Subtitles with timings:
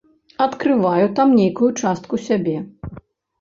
[0.45, 2.57] Адкрываю там нейкую частку сябе.